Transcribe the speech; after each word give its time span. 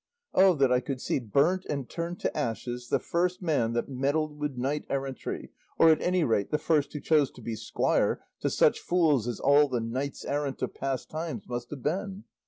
Oh 0.33 0.55
that 0.55 0.71
I 0.71 0.79
could 0.79 0.99
see 0.99 1.19
burnt 1.19 1.63
and 1.69 1.87
turned 1.87 2.19
to 2.21 2.35
ashes 2.35 2.89
the 2.89 2.97
first 2.97 3.39
man 3.43 3.73
that 3.73 3.87
meddled 3.87 4.35
with 4.39 4.57
knight 4.57 4.83
errantry 4.89 5.51
or 5.77 5.91
at 5.91 6.01
any 6.01 6.23
rate 6.23 6.49
the 6.49 6.57
first 6.57 6.91
who 6.93 6.99
chose 6.99 7.29
to 7.29 7.41
be 7.43 7.55
squire 7.55 8.19
to 8.39 8.49
such 8.49 8.79
fools 8.79 9.27
as 9.27 9.39
all 9.39 9.67
the 9.67 9.79
knights 9.79 10.25
errant 10.25 10.59
of 10.63 10.73
past 10.73 11.11
times 11.11 11.47
must 11.47 11.69
have 11.69 11.83
been! 11.83 12.23